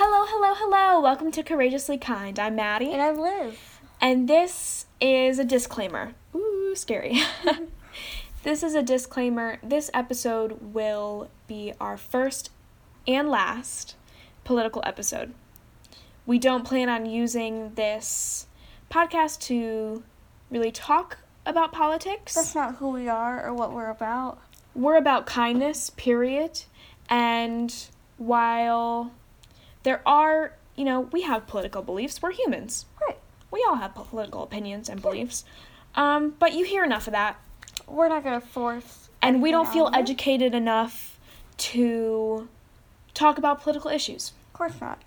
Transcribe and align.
Hello, 0.00 0.26
hello, 0.28 0.54
hello. 0.54 1.00
Welcome 1.00 1.32
to 1.32 1.42
Courageously 1.42 1.98
Kind. 1.98 2.38
I'm 2.38 2.54
Maddie. 2.54 2.92
And 2.92 3.02
I'm 3.02 3.18
Liz. 3.18 3.56
And 4.00 4.28
this 4.28 4.86
is 5.00 5.40
a 5.40 5.44
disclaimer. 5.44 6.14
Ooh, 6.36 6.72
scary. 6.76 7.20
this 8.44 8.62
is 8.62 8.76
a 8.76 8.82
disclaimer. 8.84 9.58
This 9.60 9.90
episode 9.92 10.72
will 10.72 11.30
be 11.48 11.72
our 11.80 11.96
first 11.96 12.50
and 13.08 13.28
last 13.28 13.96
political 14.44 14.84
episode. 14.86 15.34
We 16.26 16.38
don't 16.38 16.64
plan 16.64 16.88
on 16.88 17.04
using 17.04 17.74
this 17.74 18.46
podcast 18.92 19.40
to 19.46 20.04
really 20.48 20.70
talk 20.70 21.18
about 21.44 21.72
politics. 21.72 22.36
That's 22.36 22.54
not 22.54 22.76
who 22.76 22.90
we 22.90 23.08
are 23.08 23.44
or 23.44 23.52
what 23.52 23.72
we're 23.72 23.90
about. 23.90 24.38
We're 24.76 24.96
about 24.96 25.26
kindness, 25.26 25.90
period. 25.90 26.62
And 27.10 27.74
while 28.16 29.10
there 29.88 30.02
are, 30.04 30.52
you 30.76 30.84
know, 30.84 31.00
we 31.00 31.22
have 31.22 31.46
political 31.46 31.80
beliefs, 31.80 32.20
we're 32.20 32.30
humans. 32.30 32.84
Right. 33.00 33.16
We 33.50 33.64
all 33.66 33.76
have 33.76 33.94
political 33.94 34.42
opinions 34.42 34.90
and 34.90 35.00
beliefs. 35.00 35.46
Um, 35.94 36.34
but 36.38 36.52
you 36.52 36.66
hear 36.66 36.84
enough 36.84 37.06
of 37.06 37.14
that. 37.14 37.40
We're 37.86 38.10
not 38.10 38.22
going 38.22 38.38
to 38.38 38.46
force. 38.46 39.08
And 39.22 39.40
we 39.40 39.50
don't 39.50 39.66
feel 39.66 39.90
educated 39.94 40.54
enough 40.54 41.18
to 41.72 42.48
talk 43.14 43.38
about 43.38 43.62
political 43.62 43.90
issues. 43.90 44.32
Of 44.48 44.52
course 44.52 44.78
not. 44.78 45.00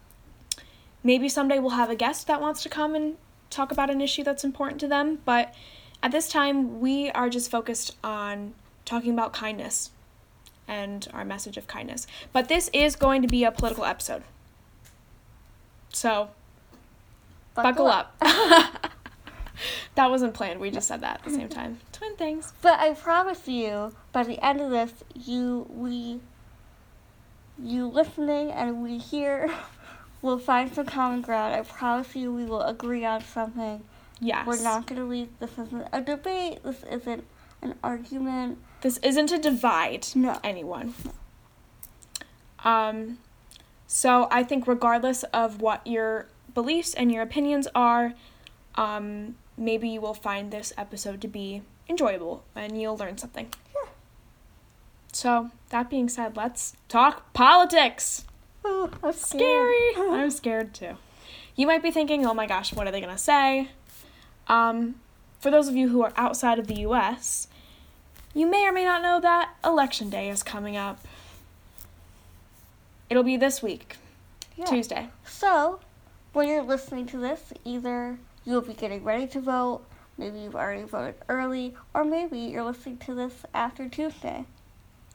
Maybe 1.04 1.30
someday 1.30 1.60
we'll 1.60 1.78
have 1.82 1.92
a 1.92 1.96
guest 1.96 2.26
that 2.26 2.42
wants 2.42 2.64
to 2.64 2.70
come 2.70 2.96
and 2.96 3.18
talk 3.52 3.72
about 3.72 3.92
an 3.92 4.02
issue 4.02 4.24
that's 4.24 4.44
important 4.44 4.82
to 4.82 4.88
them. 4.88 5.20
But 5.26 5.54
at 6.02 6.12
this 6.12 6.28
time, 6.28 6.80
we 6.80 7.12
are 7.12 7.30
just 7.30 7.52
focused 7.52 7.96
on 8.04 8.56
talking 8.84 9.14
about 9.14 9.32
kindness 9.32 9.92
and 10.68 11.08
our 11.14 11.24
message 11.24 11.58
of 11.58 11.68
kindness. 11.68 12.08
But 12.34 12.48
this 12.48 12.72
is 12.74 12.96
going 12.96 13.22
to 13.22 13.28
be 13.28 13.44
a 13.44 13.52
political 13.52 13.86
episode. 13.86 14.24
So 15.92 16.30
buckle, 17.54 17.88
up. 17.88 18.16
that 19.96 20.10
wasn't 20.10 20.34
planned. 20.34 20.60
We 20.60 20.72
just 20.72 20.88
said 20.88 21.02
that 21.02 21.18
at 21.20 21.24
the 21.24 21.32
same 21.32 21.50
time. 21.50 21.80
Twin 21.92 22.16
things. 22.16 22.54
But 22.62 22.80
I 22.80 22.94
promise 22.94 23.48
you, 23.48 23.94
by 24.12 24.24
the 24.24 24.44
end 24.44 24.62
of 24.62 24.72
this, 24.72 24.92
you, 25.14 25.68
we, 25.70 26.20
you 27.62 27.88
listening 27.88 28.52
and 28.52 28.82
we 28.84 28.98
here 28.98 29.52
will 30.22 30.40
find 30.40 30.74
some 30.74 30.86
common 30.86 31.22
ground. 31.22 31.54
I 31.54 31.62
promise 31.62 32.16
you 32.16 32.34
we 32.34 32.46
will 32.46 32.62
agree 32.62 33.06
on 33.06 33.22
something. 33.24 33.84
Yes. 34.20 34.46
We're 34.46 34.62
not 34.62 34.86
going 34.86 35.02
to 35.02 35.08
leave. 35.08 35.30
This 35.40 35.58
isn't 35.58 35.88
a 35.92 36.02
debate. 36.02 36.64
This 36.64 36.84
isn't 36.90 37.24
an 37.62 37.76
argument. 37.84 38.60
This 38.82 38.98
isn't 39.00 39.28
to 39.28 39.38
divide 39.38 40.08
No. 40.16 40.40
anyone. 40.44 40.94
Um, 42.64 43.18
so 43.94 44.30
I 44.32 44.44
think 44.44 44.68
regardless 44.68 45.24
of 45.34 45.60
what 45.60 45.86
your 45.86 46.28
beliefs 46.54 46.94
and 46.94 47.12
your 47.12 47.22
opinions 47.22 47.68
are, 47.76 48.14
um, 48.76 49.36
maybe 49.58 49.90
you 49.90 50.00
will 50.00 50.14
find 50.14 50.50
this 50.50 50.72
episode 50.78 51.20
to 51.20 51.28
be 51.28 51.62
enjoyable 51.90 52.46
and 52.56 52.82
you'll 52.82 52.96
learn 52.96 53.18
something. 53.18 53.50
Yeah. 53.76 53.90
So 55.12 55.52
that 55.72 55.90
being 55.90 56.08
said, 56.08 56.38
let's 56.38 56.78
talk 56.88 57.34
politics. 57.34 58.24
Oh, 58.64 58.90
I'm 59.04 59.12
Scary. 59.12 59.92
scared. 59.92 60.10
I'm 60.14 60.32
scared 60.32 60.74
too. 60.74 60.96
You 61.58 61.68
might 61.68 61.84
be 61.84 61.92
thinking, 61.92 62.26
"Oh 62.26 62.34
my 62.34 62.48
gosh, 62.48 62.72
what 62.74 62.88
are 62.88 62.92
they 62.92 63.02
gonna 63.02 63.18
say?" 63.18 63.72
Um, 64.48 65.02
for 65.42 65.52
those 65.52 65.68
of 65.68 65.76
you 65.76 65.90
who 65.90 66.02
are 66.02 66.14
outside 66.16 66.60
of 66.60 66.68
the 66.68 66.76
U.S., 66.76 67.50
you 68.34 68.50
may 68.50 68.66
or 68.66 68.72
may 68.72 68.86
not 68.86 69.02
know 69.02 69.20
that 69.20 69.50
Election 69.66 70.10
Day 70.10 70.30
is 70.30 70.44
coming 70.44 70.78
up. 70.78 71.06
It'll 73.12 73.24
be 73.24 73.36
this 73.36 73.62
week, 73.62 73.98
Yeah. 74.56 74.64
Tuesday. 74.66 75.10
So, 75.26 75.82
when 76.32 76.48
you're 76.48 76.64
listening 76.64 77.06
to 77.08 77.18
this, 77.18 77.52
either 77.66 78.18
you'll 78.46 78.62
be 78.62 78.74
getting 78.74 79.04
ready 79.04 79.28
to 79.28 79.42
vote, 79.42 79.82
maybe 80.18 80.40
you've 80.40 80.56
already 80.56 80.84
voted 80.84 81.16
early, 81.28 81.76
or 81.94 82.06
maybe 82.06 82.40
you're 82.40 82.64
listening 82.64 82.98
to 83.00 83.14
this 83.14 83.44
after 83.54 83.90
Tuesday 83.90 84.46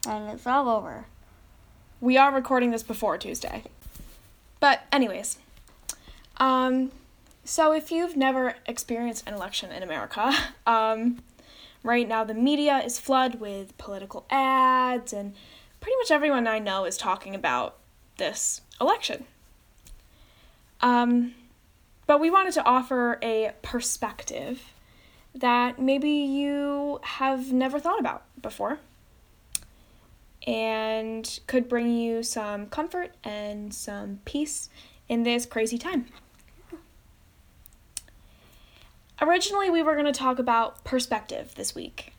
and 0.07 0.31
it's 0.31 0.47
all 0.47 0.69
over. 0.69 1.07
We 2.01 2.17
are 2.17 2.33
recording 2.33 2.71
this 2.71 2.83
before 2.83 3.19
Tuesday. 3.19 3.65
But 4.61 4.83
anyways, 4.93 5.39
um, 6.37 6.93
so 7.45 7.73
if 7.73 7.91
you've 7.91 8.17
never 8.17 8.57
experienced 8.67 9.27
an 9.27 9.35
election 9.35 9.73
in 9.73 9.83
America, 9.83 10.33
um, 10.67 11.23
right 11.83 12.07
now 12.07 12.25
the 12.25 12.35
media 12.35 12.79
is 12.79 12.99
flooded 12.99 13.41
with 13.41 13.77
political 13.79 14.27
ads, 14.31 15.13
and 15.13 15.35
pretty 15.81 15.97
much 15.99 16.11
everyone 16.11 16.47
I 16.47 16.59
know 16.59 16.85
is 16.85 16.97
talking 16.97 17.35
about 17.35 17.77
this 18.17 18.63
election. 18.81 19.25
Um, 20.81 21.35
but 22.07 22.21
we 22.21 22.31
wanted 22.31 22.55
to 22.55 22.65
offer 22.65 23.19
a 23.23 23.53
perspective 23.63 24.63
that 25.35 25.79
maybe 25.79 26.11
you 26.11 27.01
have 27.03 27.53
never 27.53 27.79
thought 27.79 28.01
about 28.01 28.23
before 28.41 28.79
and 30.47 31.41
could 31.47 31.69
bring 31.69 31.97
you 31.97 32.23
some 32.23 32.67
comfort 32.67 33.13
and 33.25 33.75
some 33.75 34.21
peace 34.25 34.71
in 35.09 35.25
this 35.25 35.45
crazy 35.45 35.77
time. 35.77 36.07
Originally, 39.21 39.71
we 39.71 39.83
were 39.83 39.95
going 39.95 40.07
to 40.07 40.13
talk 40.13 40.39
about 40.39 40.85
perspective 40.85 41.55
this 41.57 41.75
week, 41.75 42.13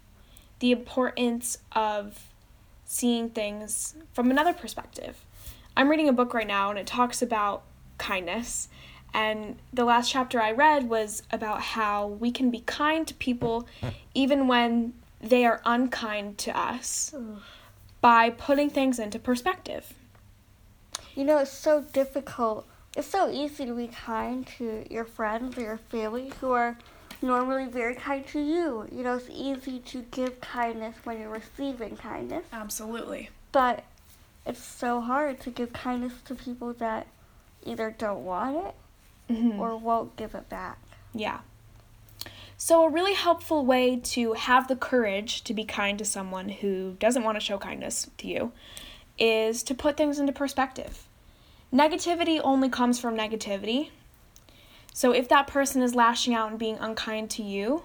the 0.60 0.72
importance 0.72 1.60
of 1.74 2.28
seeing 2.86 3.30
things 3.30 3.96
from 4.14 4.32
another 4.32 4.54
perspective. 4.54 5.24
I'm 5.78 5.90
reading 5.90 6.10
a 6.10 6.14
book 6.14 6.34
right 6.34 6.48
now 6.48 6.72
and 6.72 6.80
it 6.80 6.88
talks 6.88 7.22
about 7.22 7.62
kindness. 8.00 8.68
And 9.14 9.58
the 9.72 9.86
last 9.86 10.10
chapter 10.10 10.42
I 10.42 10.52
read 10.52 10.90
was 10.90 11.22
about 11.32 11.62
how 11.62 12.08
we 12.08 12.32
can 12.32 12.50
be 12.50 12.62
kind 12.62 13.06
to 13.06 13.14
people 13.14 13.68
even 14.16 14.48
when 14.48 14.94
they 15.22 15.46
are 15.46 15.62
unkind 15.66 16.40
to 16.40 16.58
us 16.58 17.14
by 18.02 18.32
putting 18.32 18.72
things 18.72 18.98
into 18.98 19.20
perspective. 19.20 19.94
You 21.14 21.26
know, 21.26 21.38
it's 21.38 21.54
so 21.54 21.82
difficult. 21.94 22.68
It's 22.96 23.08
so 23.08 23.30
easy 23.30 23.68
to 23.68 23.76
be 23.76 23.88
kind 23.88 24.48
to 24.58 24.84
your 24.90 25.06
friends 25.06 25.60
or 25.60 25.62
your 25.62 25.78
family 25.78 26.32
who 26.42 26.54
are 26.54 26.76
normally 27.22 27.66
very 27.66 27.94
kind 27.94 28.26
to 28.28 28.40
you. 28.40 28.88
You 28.92 29.04
know, 29.04 29.18
it's 29.18 29.30
easy 29.30 29.78
to 29.80 30.02
give 30.10 30.42
kindness 30.42 30.96
when 31.04 31.20
you're 31.20 31.30
receiving 31.30 31.98
kindness. 31.98 32.46
Absolutely. 32.52 33.30
But 33.52 33.84
it's 34.48 34.64
so 34.64 35.02
hard 35.02 35.40
to 35.42 35.50
give 35.50 35.74
kindness 35.74 36.14
to 36.26 36.36
people 36.36 36.74
that 36.74 37.08
either 37.66 37.94
don't 37.98 38.24
want 38.26 38.68
it 38.68 38.76
Mm-hmm. 39.30 39.60
or 39.60 39.76
won't 39.76 40.16
give 40.16 40.36
it 40.36 40.48
back. 40.48 40.80
Yeah. 41.14 41.40
So, 42.58 42.86
a 42.86 42.90
really 42.90 43.14
helpful 43.14 43.66
way 43.66 43.98
to 43.98 44.34
have 44.34 44.70
the 44.70 44.76
courage 44.76 45.44
to 45.44 45.54
be 45.54 45.66
kind 45.66 45.98
to 46.00 46.06
someone 46.06 46.48
who 46.50 46.96
doesn't 47.00 47.24
want 47.24 47.36
to 47.36 47.44
show 47.44 47.58
kindness 47.58 48.10
to 48.20 48.28
you 48.28 48.52
is 49.20 49.64
to 49.64 49.76
put 49.76 49.98
things 49.98 50.18
into 50.18 50.32
perspective. 50.32 51.08
Negativity 51.74 52.40
only 52.42 52.70
comes 52.70 53.00
from 53.00 53.18
negativity. 53.18 53.90
So, 54.94 55.12
if 55.12 55.28
that 55.28 55.46
person 55.46 55.82
is 55.82 55.94
lashing 55.94 56.34
out 56.34 56.50
and 56.50 56.58
being 56.58 56.78
unkind 56.78 57.30
to 57.32 57.44
you, 57.44 57.84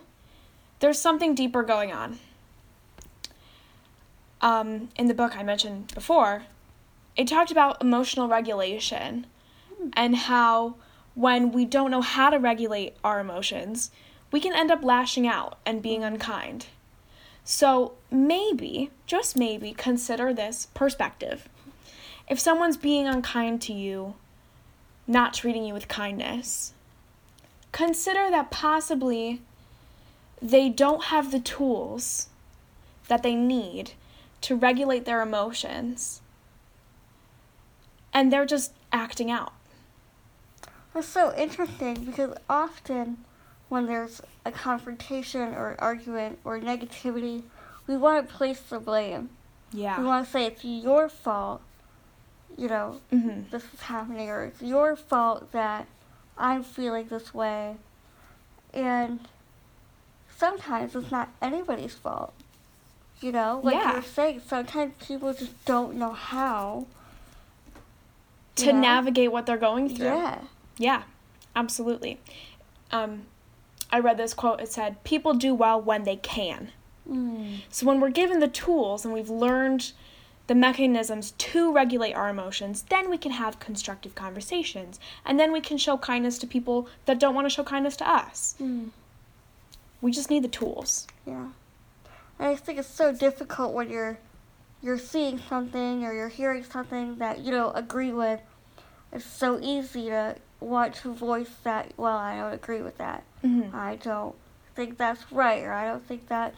there's 0.78 1.01
something 1.01 1.34
deeper 1.34 1.65
going 1.65 1.93
on. 1.93 2.21
Um, 4.42 4.88
in 4.97 5.06
the 5.06 5.14
book 5.14 5.36
I 5.36 5.42
mentioned 5.42 5.94
before, 5.94 6.42
it 7.16 7.28
talked 7.28 7.50
about 7.50 7.80
emotional 7.80 8.28
regulation 8.28 9.26
and 9.94 10.16
how 10.16 10.75
when 11.14 11.53
we 11.53 11.64
don't 11.64 11.91
know 11.91 12.00
how 12.00 12.30
to 12.30 12.38
regulate 12.38 12.97
our 13.04 13.20
emotions, 13.20 13.91
we 14.30 14.41
can 14.41 14.54
end 14.54 14.70
up 14.70 14.82
lashing 14.82 15.26
out 15.26 15.58
and 15.64 15.82
being 15.82 16.03
unkind. 16.03 16.66
So 17.44 17.94
maybe, 18.10 18.91
just 19.06 19.36
maybe, 19.36 19.72
consider 19.72 20.32
this 20.32 20.66
perspective. 20.74 21.48
If 22.28 22.41
someone's 22.41 22.76
being 22.76 23.06
unkind 23.06 23.60
to 23.62 23.72
you, 23.72 24.14
not 25.06 25.34
treating 25.34 25.65
you 25.65 25.74
with 25.74 25.88
kindness, 25.88 26.72
consider 27.72 28.30
that 28.30 28.50
possibly 28.50 29.42
they 30.41 30.68
don't 30.68 31.04
have 31.04 31.30
the 31.30 31.41
tools 31.41 32.28
that 33.09 33.22
they 33.22 33.34
need 33.34 33.92
to 34.42 34.56
regulate 34.56 35.04
their 35.04 35.22
emotions 35.22 36.21
and 38.12 38.33
they're 38.33 38.47
just 38.47 38.72
acting 38.92 39.30
out. 39.30 39.53
It's 40.94 41.09
so 41.09 41.34
interesting 41.34 42.04
because 42.04 42.36
often 42.50 43.24
when 43.68 43.86
there's 43.86 44.21
a 44.44 44.53
confrontation 44.53 45.54
or 45.54 45.71
an 45.71 45.77
argument 45.78 46.39
or 46.44 46.59
negativity, 46.59 47.44
we 47.86 47.97
want 47.97 48.28
to 48.28 48.34
place 48.34 48.60
the 48.60 48.78
blame. 48.78 49.30
Yeah. 49.72 49.98
We 49.98 50.04
want 50.04 50.27
to 50.27 50.30
say 50.30 50.45
it's 50.45 50.65
your 50.65 51.09
fault, 51.09 51.62
you 52.59 52.68
know, 52.68 53.00
Mhm. 53.10 53.48
this 53.50 53.65
is 53.72 53.80
happening, 53.80 54.28
or 54.28 54.45
it's 54.45 54.60
your 54.60 54.95
fault 54.97 55.50
that 55.53 55.86
I'm 56.36 56.62
feeling 56.62 57.09
this 57.09 57.33
way. 57.33 57.77
And 58.74 59.27
sometimes 60.36 60.95
it's 60.95 61.10
not 61.10 61.30
anybody's 61.41 61.95
fault. 61.95 62.34
You 63.22 63.33
know, 63.33 63.60
like 63.63 63.77
Yeah. 63.77 63.91
you 63.91 63.97
were 63.97 64.03
saying, 64.03 64.42
sometimes 64.47 64.92
people 65.07 65.33
just 65.33 65.65
don't 65.65 65.95
know 65.95 66.13
how 66.13 66.86
to 68.57 68.66
Yeah. 68.66 68.72
navigate 68.72 69.30
what 69.33 69.47
they're 69.47 69.57
going 69.57 69.89
through. 69.89 70.07
Yeah. 70.07 70.39
Yeah, 70.77 71.03
absolutely. 71.54 72.19
Um, 72.91 73.27
I 73.91 73.98
read 74.01 74.16
this 74.16 74.34
quote. 74.34 74.60
It 74.60 74.72
said, 74.72 75.03
People 75.04 75.34
do 75.34 75.54
well 75.54 75.80
when 75.80 76.03
they 76.03 76.16
can. 76.16 76.72
Mm. 77.09 77.60
So 77.71 77.86
when 77.86 78.01
we're 78.01 78.10
given 78.10 78.41
the 78.41 78.48
tools 78.48 79.04
and 79.04 79.15
we've 79.15 79.30
learned 79.30 79.92
the 80.48 80.54
mechanisms 80.54 81.33
to 81.39 81.72
regulate 81.72 82.15
our 82.15 82.28
emotions, 82.28 82.83
then 82.89 83.09
we 83.09 83.16
can 83.19 83.33
have 83.33 83.60
constructive 83.60 84.15
conversations. 84.15 84.98
And 85.24 85.39
then 85.39 85.53
we 85.53 85.60
can 85.60 85.78
show 85.78 85.97
kindness 85.97 86.39
to 86.39 86.47
people 86.47 86.89
that 87.07 87.19
don't 87.21 87.34
want 87.34 87.45
to 87.47 87.51
show 87.51 87.63
kindness 87.65 87.97
to 87.98 88.09
us. 88.09 88.57
Mm. 88.60 88.91
We 90.01 90.10
just 90.10 90.30
need 90.30 90.42
the 90.42 90.48
tools. 90.48 91.07
Yeah. 91.27 91.48
And 92.39 92.49
I 92.49 92.57
think 92.57 92.79
it's 92.79 92.89
so 92.89 93.13
difficult 93.13 93.73
when 93.73 93.91
you're 93.91 94.19
you're 94.83 94.99
seeing 94.99 95.39
something 95.49 96.05
or 96.05 96.13
you're 96.13 96.29
hearing 96.29 96.65
something 96.65 97.17
that 97.19 97.39
you 97.39 97.53
don't 97.53 97.77
agree 97.79 98.11
with. 98.13 98.41
It's 99.13 99.25
so 99.25 99.61
easy 99.61 100.09
to 100.09 100.37
want 100.59 100.95
to 100.97 101.13
voice 101.13 101.51
that, 101.63 101.93
well, 101.97 102.17
I 102.17 102.37
don't 102.39 102.53
agree 102.53 102.83
with 102.83 102.99
that. 102.99 103.23
Mm-hmm. 103.45 103.77
I 103.77 103.97
don't 103.97 104.34
think 104.75 104.99
that's 104.99 105.31
right 105.31 105.63
or 105.63 105.73
I 105.73 105.87
don't 105.87 106.05
think 106.05 106.27
that 106.29 106.55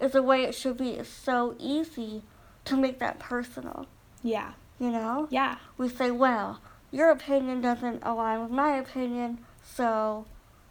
is 0.00 0.12
the 0.12 0.22
way 0.22 0.44
it 0.44 0.54
should 0.54 0.76
be. 0.76 0.90
It's 0.90 1.08
so 1.08 1.56
easy 1.58 2.22
to 2.66 2.76
make 2.76 3.00
that 3.00 3.18
personal, 3.18 3.86
Yeah. 4.22 4.52
you 4.78 4.90
know? 4.90 5.26
Yeah. 5.30 5.56
We 5.76 5.88
say, 5.88 6.10
well, 6.12 6.60
your 6.92 7.10
opinion 7.10 7.62
doesn't 7.62 8.02
align 8.04 8.42
with 8.42 8.50
my 8.52 8.76
opinion, 8.76 9.38
so 9.64 10.26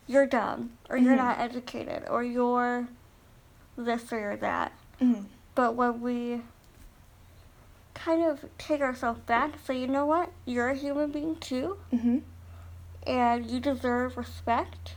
you're 0.08 0.28
dumb 0.28 0.72
or 0.90 0.96
you're 0.96 1.14
Mhm. 1.16 1.18
not 1.18 1.40
educated 1.40 2.04
or 2.08 2.24
you're 2.24 2.88
this 3.78 4.12
or 4.12 4.36
that. 4.38 4.72
Mm-hmm. 5.02 5.24
But 5.54 5.76
when 5.76 6.02
we 6.02 6.42
kind 7.94 8.24
of 8.24 8.46
take 8.58 8.82
ourselves 8.82 9.20
back 9.22 9.54
and 9.54 9.62
say, 9.62 9.80
you 9.80 9.88
know 9.88 10.06
what, 10.06 10.32
you're 10.46 10.70
a 10.70 10.76
human 10.76 11.12
being 11.12 11.36
too, 11.38 11.78
Mm-hmm. 11.94 12.18
and 13.08 13.50
you 13.50 13.60
deserve 13.60 14.18
respect 14.18 14.96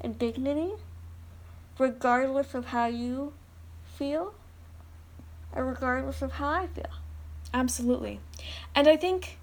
and 0.00 0.18
dignity, 0.18 0.72
regardless 1.78 2.54
of 2.54 2.66
how 2.66 2.86
you 2.86 3.32
feel, 3.96 4.34
and 5.54 5.66
regardless 5.66 6.22
of 6.22 6.32
how 6.32 6.48
I 6.48 6.66
feel. 6.66 6.90
Absolutely. 7.54 8.18
And 8.74 8.88
I 8.88 8.96
think 8.96 9.38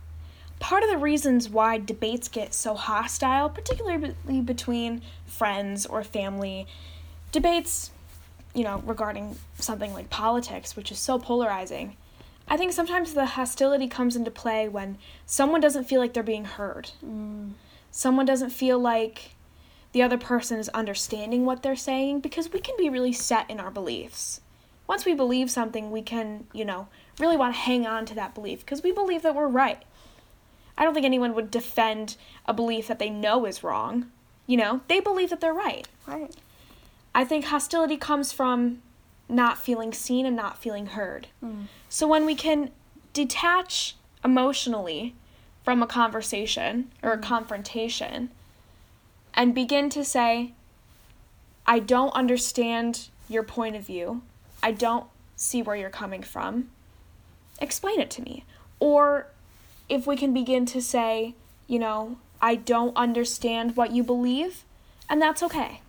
part 0.60 0.84
of 0.84 0.90
the 0.90 0.98
reasons 0.98 1.48
why 1.48 1.78
debates 1.78 2.28
get 2.28 2.54
so 2.54 2.74
hostile, 2.74 3.50
particularly 3.50 4.42
between 4.42 5.02
friends 5.26 5.86
or 5.86 6.04
family, 6.04 6.68
debates, 7.32 7.92
you 8.54 8.64
know, 8.64 8.82
regarding 8.86 9.38
something 9.58 9.94
like 9.94 10.10
politics, 10.10 10.76
which 10.76 10.92
is 10.92 11.00
so 11.00 11.20
polarizing, 11.20 11.96
I 12.48 12.58
think 12.58 12.72
sometimes 12.72 13.14
the 13.14 13.26
hostility 13.26 13.88
comes 13.88 14.16
into 14.16 14.32
play 14.32 14.68
when 14.68 14.98
someone 15.26 15.62
doesn't 15.62 15.84
feel 15.84 16.00
like 16.00 16.14
they're 16.14 16.24
being 16.24 16.46
heard. 16.46 16.92
Mm. 17.06 17.52
Someone 17.92 18.26
doesn't 18.26 18.50
feel 18.50 18.80
like 18.80 19.36
the 19.92 20.02
other 20.02 20.18
person 20.18 20.60
is 20.60 20.70
understanding 20.70 21.46
what 21.46 21.62
they're 21.62 21.76
saying 21.76 22.22
because 22.22 22.52
we 22.52 22.60
can 22.60 22.76
be 22.78 22.90
really 22.90 23.14
set 23.14 23.50
in 23.50 23.60
our 23.60 23.72
beliefs. 23.72 24.42
Once 24.88 25.06
we 25.06 25.14
believe 25.14 25.52
something, 25.52 25.92
we 25.92 26.02
can, 26.02 26.48
you 26.54 26.66
know, 26.66 26.88
really 27.20 27.38
want 27.38 27.54
to 27.54 27.60
hang 27.60 27.86
on 27.86 28.06
to 28.06 28.16
that 28.16 28.34
belief 28.34 28.62
because 28.62 28.82
we 28.82 28.92
believe 28.92 29.22
that 29.22 29.36
we're 29.36 29.48
right. 29.48 29.84
I 30.78 30.84
don't 30.84 30.94
think 30.94 31.06
anyone 31.06 31.36
would 31.36 31.52
defend 31.52 32.16
a 32.46 32.54
belief 32.54 32.88
that 32.88 33.00
they 33.00 33.10
know 33.10 33.46
is 33.46 33.64
wrong. 33.64 34.12
You 34.48 34.58
know, 34.58 34.82
they 34.88 35.00
believe 35.00 35.30
that 35.30 35.42
they're 35.42 35.54
right. 35.54 35.88
Right. 36.08 36.34
I 37.14 37.26
think 37.26 37.46
hostility 37.46 37.98
comes 37.98 38.32
from 38.32 38.82
not 39.28 39.58
feeling 39.58 39.94
seen 39.94 40.26
and 40.26 40.36
not 40.36 40.58
feeling 40.58 40.88
heard. 40.88 41.28
Mm. 41.44 41.68
So 41.88 42.08
when 42.08 42.26
we 42.26 42.36
can 42.36 42.72
detach 43.14 43.96
emotionally 44.24 45.16
from 45.64 45.84
a 45.84 45.88
conversation 45.88 46.92
or 47.04 47.12
a 47.12 47.18
confrontation 47.18 48.30
and 49.34 49.54
begin 49.54 49.90
to 49.92 50.04
say, 50.04 50.54
I 51.66 51.80
don't 51.80 52.12
understand 52.16 53.10
your 53.28 53.44
point 53.44 53.76
of 53.76 53.86
view, 53.86 54.24
I 54.64 54.72
don't 54.72 55.06
see 55.36 55.62
where 55.62 55.76
you're 55.76 55.90
coming 55.90 56.24
from, 56.24 56.70
explain 57.62 58.00
it 58.00 58.10
to 58.12 58.22
me. 58.22 58.46
Or 58.80 59.28
if 59.88 60.08
we 60.08 60.16
can 60.16 60.34
begin 60.34 60.66
to 60.68 60.82
say, 60.82 61.36
you 61.68 61.80
know, 61.80 62.18
I 62.42 62.56
don't 62.56 62.96
understand 62.96 63.76
what 63.76 63.92
you 63.92 64.04
believe, 64.04 64.64
and 65.10 65.22
that's 65.22 65.44
okay. 65.44 65.82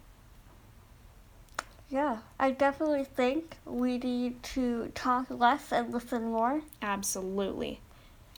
Yeah, 1.90 2.18
I 2.38 2.52
definitely 2.52 3.04
think 3.04 3.56
we 3.64 3.98
need 3.98 4.42
to 4.44 4.92
talk 4.94 5.26
less 5.28 5.72
and 5.72 5.92
listen 5.92 6.30
more. 6.30 6.62
Absolutely. 6.80 7.80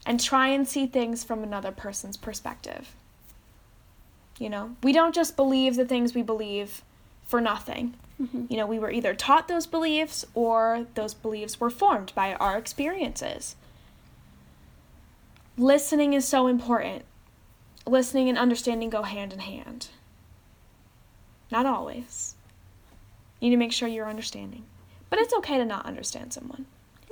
And 0.05 0.19
try 0.19 0.47
and 0.47 0.67
see 0.67 0.87
things 0.87 1.23
from 1.23 1.43
another 1.43 1.71
person's 1.71 2.17
perspective. 2.17 2.95
You 4.39 4.49
know, 4.49 4.75
we 4.81 4.91
don't 4.91 5.13
just 5.13 5.35
believe 5.35 5.75
the 5.75 5.85
things 5.85 6.15
we 6.15 6.23
believe 6.23 6.81
for 7.23 7.39
nothing. 7.39 7.93
Mhm. 8.19 8.49
You 8.49 8.57
know, 8.57 8.65
we 8.65 8.79
were 8.79 8.91
either 8.91 9.13
taught 9.13 9.47
those 9.47 9.67
beliefs 9.67 10.25
or 10.33 10.87
those 10.95 11.13
beliefs 11.13 11.59
were 11.59 11.69
formed 11.69 12.11
by 12.15 12.33
our 12.35 12.57
experiences. 12.57 13.55
Listening 15.57 16.13
is 16.13 16.27
so 16.27 16.47
important. 16.47 17.05
Listening 17.85 18.29
and 18.29 18.37
understanding 18.37 18.89
go 18.89 19.03
hand 19.03 19.31
in 19.31 19.39
hand. 19.39 19.89
Not 21.51 21.67
always. 21.67 22.35
You 23.43 23.49
need 23.49 23.55
to 23.57 23.59
make 23.59 23.73
sure 23.73 23.89
you're 23.89 24.07
understanding. 24.07 24.63
But 25.09 25.19
it's 25.19 25.33
okay 25.33 25.57
to 25.57 25.65
not 25.65 25.85
understand 25.85 26.31
someone. 26.31 26.65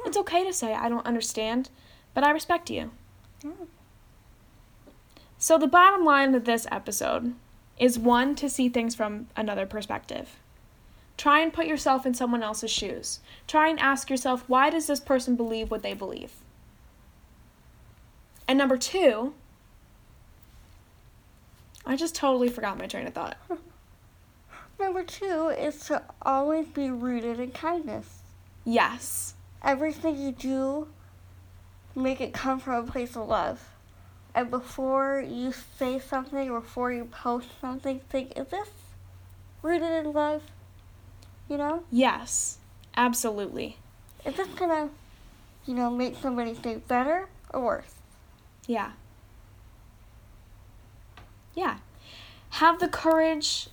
It's 0.05 0.15
okay 0.15 0.45
to 0.45 0.53
say, 0.53 0.73
I 0.73 0.87
don't 0.87 1.05
understand, 1.05 1.69
but 2.13 2.23
I 2.23 2.31
respect 2.31 2.69
you. 2.69 2.91
Yeah. 3.43 3.51
So, 5.37 5.57
the 5.57 5.67
bottom 5.67 6.05
line 6.05 6.33
of 6.33 6.45
this 6.45 6.65
episode 6.71 7.35
is 7.77 7.99
one, 7.99 8.35
to 8.35 8.49
see 8.49 8.69
things 8.69 8.95
from 8.95 9.27
another 9.35 9.65
perspective. 9.65 10.39
Try 11.17 11.41
and 11.41 11.51
put 11.51 11.65
yourself 11.65 12.05
in 12.05 12.13
someone 12.13 12.43
else's 12.43 12.71
shoes. 12.71 13.19
Try 13.45 13.67
and 13.67 13.77
ask 13.77 14.09
yourself, 14.09 14.45
why 14.47 14.69
does 14.69 14.87
this 14.87 15.01
person 15.01 15.35
believe 15.35 15.69
what 15.69 15.83
they 15.83 15.93
believe? 15.93 16.31
And 18.47 18.57
number 18.57 18.77
two, 18.77 19.33
I 21.85 21.97
just 21.97 22.15
totally 22.15 22.47
forgot 22.47 22.77
my 22.77 22.87
train 22.87 23.05
of 23.05 23.13
thought. 23.13 23.35
Number 24.81 25.03
two 25.03 25.49
is 25.49 25.85
to 25.85 26.01
always 26.23 26.65
be 26.65 26.89
rooted 26.89 27.39
in 27.39 27.51
kindness. 27.51 28.23
Yes. 28.65 29.35
Everything 29.63 30.17
you 30.17 30.31
do, 30.31 30.87
make 31.95 32.19
it 32.19 32.33
come 32.33 32.59
from 32.59 32.83
a 32.83 32.91
place 32.91 33.15
of 33.15 33.27
love. 33.27 33.69
And 34.33 34.49
before 34.49 35.23
you 35.25 35.53
say 35.77 35.99
something 35.99 36.49
or 36.49 36.61
before 36.61 36.91
you 36.91 37.05
post 37.05 37.47
something, 37.61 38.01
think, 38.09 38.33
is 38.35 38.47
this 38.47 38.69
rooted 39.61 40.03
in 40.03 40.13
love? 40.13 40.41
You 41.47 41.57
know? 41.57 41.83
Yes. 41.91 42.57
Absolutely. 42.97 43.77
Is 44.25 44.35
this 44.35 44.47
gonna, 44.47 44.89
you 45.67 45.75
know, 45.75 45.91
make 45.91 46.15
somebody's 46.19 46.57
day 46.57 46.81
better 46.87 47.27
or 47.53 47.61
worse? 47.61 47.93
Yeah. 48.65 48.93
Yeah. 51.53 51.77
Have 52.49 52.79
the 52.79 52.87
courage 52.87 53.67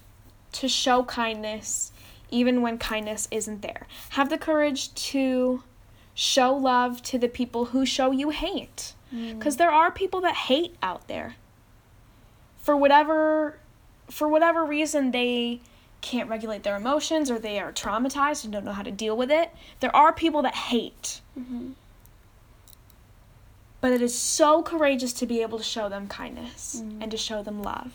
to 0.52 0.68
show 0.68 1.02
kindness 1.04 1.92
even 2.30 2.60
when 2.62 2.76
kindness 2.78 3.26
isn't 3.30 3.62
there. 3.62 3.86
Have 4.10 4.28
the 4.28 4.38
courage 4.38 4.92
to 4.94 5.62
show 6.14 6.52
love 6.54 7.02
to 7.04 7.18
the 7.18 7.28
people 7.28 7.66
who 7.66 7.86
show 7.86 8.10
you 8.10 8.30
hate. 8.30 8.94
Cuz 9.40 9.56
there 9.56 9.70
are 9.70 9.90
people 9.90 10.20
that 10.20 10.34
hate 10.34 10.76
out 10.82 11.08
there. 11.08 11.36
For 12.58 12.76
whatever 12.76 13.58
for 14.10 14.28
whatever 14.28 14.64
reason 14.64 15.10
they 15.10 15.60
can't 16.00 16.28
regulate 16.28 16.62
their 16.62 16.76
emotions 16.76 17.30
or 17.30 17.38
they 17.38 17.58
are 17.58 17.72
traumatized 17.72 18.44
and 18.44 18.52
don't 18.52 18.64
know 18.64 18.72
how 18.72 18.82
to 18.82 18.90
deal 18.90 19.16
with 19.16 19.30
it. 19.30 19.50
There 19.80 19.94
are 19.96 20.12
people 20.12 20.42
that 20.42 20.54
hate. 20.54 21.20
Mm-hmm. 21.38 21.72
But 23.80 23.92
it 23.92 24.02
is 24.02 24.16
so 24.18 24.62
courageous 24.62 25.12
to 25.14 25.26
be 25.26 25.40
able 25.42 25.58
to 25.58 25.64
show 25.64 25.88
them 25.88 26.08
kindness 26.08 26.82
Mm. 26.84 27.02
and 27.02 27.10
to 27.10 27.16
show 27.16 27.42
them 27.42 27.62
love. 27.62 27.92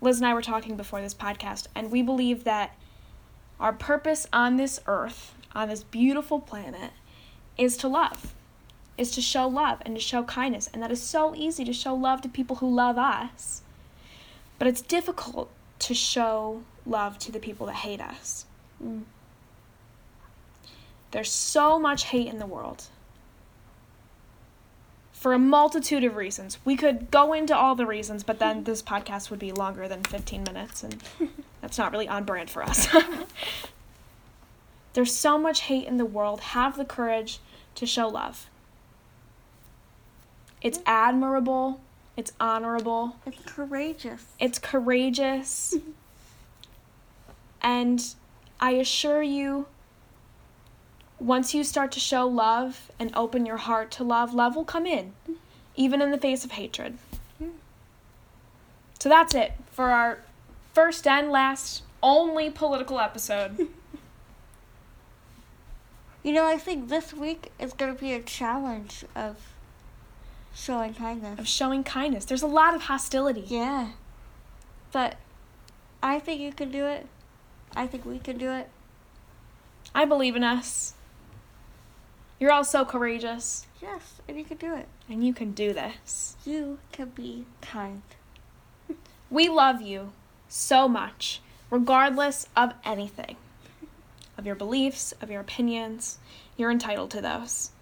Liz 0.00 0.18
and 0.18 0.26
I 0.26 0.34
were 0.34 0.42
talking 0.42 0.76
before 0.76 1.00
this 1.00 1.14
podcast, 1.14 1.66
and 1.74 1.90
we 1.90 2.02
believe 2.02 2.44
that 2.44 2.76
our 3.58 3.72
purpose 3.72 4.26
on 4.32 4.56
this 4.56 4.78
earth, 4.86 5.34
on 5.54 5.68
this 5.68 5.82
beautiful 5.82 6.40
planet, 6.40 6.92
is 7.56 7.76
to 7.78 7.88
love, 7.88 8.34
is 8.96 9.10
to 9.12 9.20
show 9.20 9.48
love 9.48 9.82
and 9.84 9.96
to 9.96 10.00
show 10.00 10.22
kindness. 10.22 10.68
And 10.72 10.82
that 10.82 10.92
is 10.92 11.02
so 11.02 11.34
easy 11.34 11.64
to 11.64 11.72
show 11.72 11.94
love 11.94 12.20
to 12.22 12.28
people 12.28 12.56
who 12.56 12.72
love 12.72 12.96
us. 12.96 13.62
But 14.58 14.68
it's 14.68 14.80
difficult 14.80 15.50
to 15.80 15.94
show 15.94 16.62
love 16.86 17.18
to 17.18 17.32
the 17.32 17.40
people 17.40 17.66
that 17.66 17.76
hate 17.76 18.00
us. 18.00 18.46
Mm. 18.82 19.02
There's 21.10 21.30
so 21.30 21.78
much 21.78 22.04
hate 22.04 22.28
in 22.28 22.38
the 22.38 22.46
world 22.46 22.84
for 25.18 25.32
a 25.32 25.38
multitude 25.38 26.04
of 26.04 26.14
reasons. 26.14 26.58
We 26.64 26.76
could 26.76 27.10
go 27.10 27.32
into 27.32 27.54
all 27.54 27.74
the 27.74 27.86
reasons, 27.86 28.22
but 28.22 28.38
then 28.38 28.62
this 28.62 28.80
podcast 28.80 29.30
would 29.30 29.40
be 29.40 29.50
longer 29.50 29.88
than 29.88 30.04
15 30.04 30.44
minutes, 30.44 30.84
and 30.84 31.02
that's 31.60 31.76
not 31.76 31.90
really 31.90 32.06
on 32.06 32.22
brand 32.22 32.50
for 32.50 32.62
us. 32.62 32.86
There's 34.92 35.12
so 35.12 35.36
much 35.36 35.62
hate 35.62 35.88
in 35.88 35.96
the 35.96 36.04
world. 36.04 36.40
Have 36.40 36.76
the 36.76 36.84
courage 36.84 37.40
to 37.74 37.84
show 37.84 38.06
love. 38.06 38.48
It's 40.62 40.78
admirable. 40.86 41.80
It's 42.16 42.32
honorable. 42.38 43.16
It's 43.26 43.42
courageous. 43.44 44.24
It's 44.38 44.60
courageous. 44.60 45.74
and 47.60 48.14
I 48.60 48.70
assure 48.72 49.22
you, 49.22 49.66
once 51.20 51.54
you 51.54 51.64
start 51.64 51.92
to 51.92 52.00
show 52.00 52.26
love 52.26 52.90
and 52.98 53.10
open 53.14 53.46
your 53.46 53.56
heart 53.56 53.90
to 53.92 54.04
love, 54.04 54.34
love 54.34 54.56
will 54.56 54.64
come 54.64 54.86
in, 54.86 55.12
even 55.76 56.00
in 56.00 56.10
the 56.10 56.18
face 56.18 56.44
of 56.44 56.52
hatred. 56.52 56.98
So 58.98 59.08
that's 59.08 59.34
it 59.34 59.52
for 59.70 59.90
our 59.90 60.20
first 60.74 61.06
and 61.06 61.30
last 61.30 61.82
only 62.02 62.50
political 62.50 62.98
episode. 62.98 63.68
You 66.22 66.32
know, 66.32 66.46
I 66.46 66.58
think 66.58 66.88
this 66.88 67.14
week 67.14 67.52
is 67.58 67.72
going 67.72 67.94
to 67.94 67.98
be 67.98 68.12
a 68.12 68.20
challenge 68.20 69.04
of 69.14 69.36
showing 70.54 70.92
kindness. 70.92 71.38
of 71.38 71.48
showing 71.48 71.84
kindness. 71.84 72.24
There's 72.24 72.42
a 72.42 72.46
lot 72.46 72.74
of 72.74 72.82
hostility. 72.82 73.44
Yeah. 73.46 73.92
But 74.92 75.16
I 76.02 76.18
think 76.18 76.40
you 76.40 76.52
can 76.52 76.70
do 76.70 76.84
it. 76.86 77.06
I 77.76 77.86
think 77.86 78.04
we 78.04 78.18
can 78.18 78.36
do 78.36 78.50
it. 78.50 78.68
I 79.94 80.04
believe 80.04 80.36
in 80.36 80.44
us. 80.44 80.94
You're 82.40 82.52
all 82.52 82.64
so 82.64 82.84
courageous, 82.84 83.66
Yes, 83.82 84.20
and 84.28 84.36
you 84.38 84.44
can 84.44 84.56
do 84.58 84.74
it. 84.74 84.86
and 85.08 85.24
you 85.26 85.32
can 85.34 85.52
do 85.52 85.72
this. 85.72 86.36
You 86.44 86.78
can 86.92 87.08
be 87.10 87.46
kind. 87.60 88.02
We 89.30 89.48
love 89.48 89.82
you 89.82 90.12
so 90.48 90.88
much, 90.88 91.40
regardless 91.70 92.46
of 92.56 92.72
anything. 92.84 93.36
Of 94.38 94.46
your 94.46 94.54
beliefs, 94.54 95.12
of 95.20 95.30
your 95.30 95.40
opinions, 95.40 96.18
you're 96.56 96.70
entitled 96.70 97.10
to 97.10 97.20
those. 97.20 97.72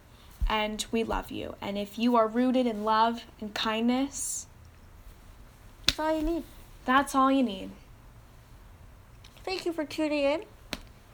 And 0.48 0.84
we 0.90 1.04
love 1.04 1.30
you. 1.30 1.54
And 1.60 1.76
if 1.78 1.98
you 1.98 2.16
are 2.16 2.26
rooted 2.26 2.66
in 2.66 2.82
love 2.84 3.22
and 3.40 3.52
kindness, 3.54 4.46
That's 5.86 5.98
all 6.00 6.16
you 6.16 6.22
need. 6.22 6.42
that's 6.84 7.14
all 7.14 7.30
you 7.30 7.42
need. 7.42 7.70
Thank 9.44 9.66
you 9.66 9.72
for 9.72 9.84
tuning 9.84 10.24
in. 10.24 10.42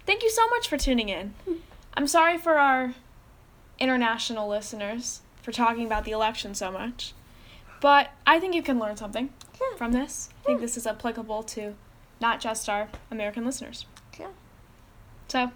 Thank 0.07 0.23
you 0.23 0.31
so 0.31 0.47
much 0.49 0.69
for 0.69 0.77
tuning 0.79 1.09
in. 1.09 1.35
I'm 1.95 2.07
sorry 2.07 2.39
for 2.39 2.59
our 2.59 2.95
international 3.83 4.49
listeners 4.49 5.21
for 5.43 5.51
talking 5.53 5.85
about 5.85 6.05
the 6.05 6.13
election 6.13 6.55
so 6.55 6.71
much. 6.71 7.13
But 7.81 8.11
I 8.27 8.39
think 8.39 8.55
you 8.55 8.63
can 8.63 8.79
learn 8.79 8.97
something 8.97 9.31
Yeah. 9.61 9.77
from 9.77 9.91
this. 9.93 10.31
I 10.43 10.47
think 10.47 10.61
this 10.61 10.77
is 10.77 10.87
applicable 10.87 11.43
to 11.45 11.75
not 12.21 12.41
just 12.41 12.69
our 12.69 12.89
American 13.11 13.45
listeners. 13.45 13.85
Yeah. 14.19 14.29
So, 15.27 15.51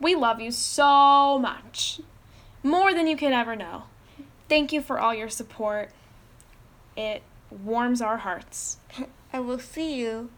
we 0.00 0.14
love 0.14 0.40
you 0.40 0.50
so 0.50 1.38
much. 1.38 2.00
More 2.62 2.94
than 2.94 3.06
you 3.06 3.16
could 3.16 3.32
ever 3.32 3.54
know. 3.54 3.84
Thank 4.48 4.72
you 4.72 4.80
for 4.80 4.98
all 4.98 5.14
your 5.14 5.28
support. 5.28 5.90
It 6.96 7.22
warms 7.50 8.00
our 8.00 8.18
hearts. 8.18 8.78
And 9.30 9.46
we'll 9.46 9.58
see 9.58 9.94
you 9.94 10.30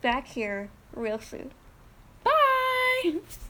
back 0.00 0.28
here 0.28 0.70
real 0.94 1.18
soon. 1.18 1.52
Bye! 2.24 3.16